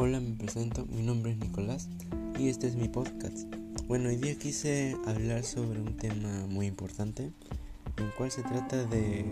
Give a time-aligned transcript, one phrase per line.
[0.00, 1.88] Hola, me presento, mi nombre es Nicolás
[2.38, 3.52] y este es mi podcast.
[3.88, 7.32] Bueno, hoy día quise hablar sobre un tema muy importante,
[7.96, 9.24] el cual se trata de,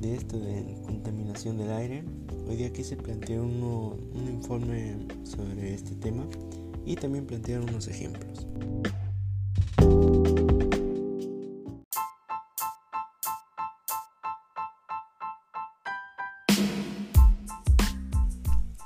[0.00, 2.04] de esto, de contaminación del aire.
[2.48, 6.26] Hoy día quise plantear un informe sobre este tema
[6.86, 8.46] y también plantear unos ejemplos.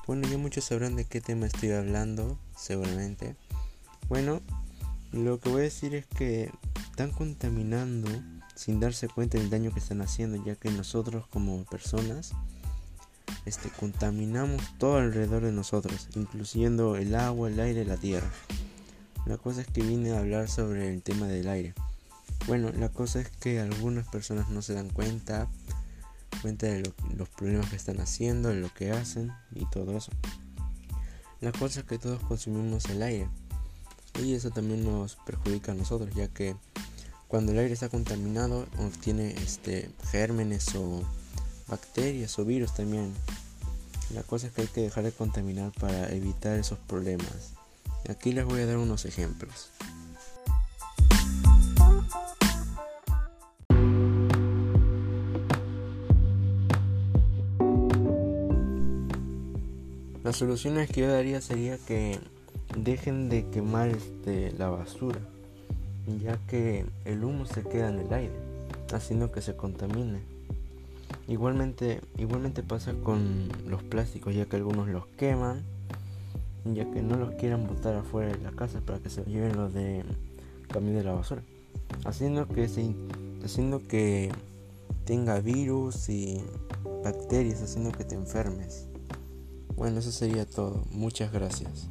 [0.07, 3.37] Bueno, ya muchos sabrán de qué tema estoy hablando, seguramente.
[4.09, 4.43] Bueno,
[5.13, 6.51] lo que voy a decir es que
[6.91, 8.11] están contaminando
[8.55, 12.33] sin darse cuenta del daño que están haciendo, ya que nosotros como personas
[13.47, 18.31] este, contaminamos todo alrededor de nosotros, incluyendo el agua, el aire, la tierra.
[19.27, 21.75] La cosa es que vine a hablar sobre el tema del aire.
[22.47, 25.49] Bueno, la cosa es que algunas personas no se dan cuenta,
[26.45, 26.83] cuenta de
[27.17, 30.13] los problemas que están haciendo, de lo que hacen y todo eso.
[31.41, 33.31] La cosa es que todos consumimos el aire
[34.23, 36.55] y eso también nos perjudica a nosotros ya que
[37.29, 41.03] cuando el aire está contaminado o tiene este, gérmenes o
[41.67, 43.15] bacterias o virus también.
[44.13, 47.55] La cosa es que hay que dejar de contaminar para evitar esos problemas.
[48.07, 49.71] Aquí les voy a dar unos ejemplos.
[60.25, 62.19] Las soluciones que yo daría sería que
[62.79, 65.21] dejen de quemar este, la basura,
[66.25, 68.33] ya que el humo se queda en el aire,
[68.91, 70.21] haciendo que se contamine.
[71.29, 75.63] Igualmente, igualmente pasa con los plásticos, ya que algunos los queman,
[76.65, 79.75] ya que no los quieran botar afuera de la casa para que se lleven los
[79.75, 80.05] de
[80.69, 81.43] camión de la basura,
[82.07, 82.95] haciendo que se,
[83.45, 84.33] haciendo que
[85.05, 86.41] tenga virus y
[87.05, 88.89] bacterias, haciendo que te enfermes.
[89.77, 90.85] Bueno, eso sería todo.
[90.91, 91.89] Muchas gracias.